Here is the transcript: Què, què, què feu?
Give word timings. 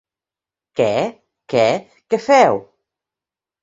Què, 0.79 0.87
què, 1.55 1.69
què 2.11 2.23
feu? 2.29 2.63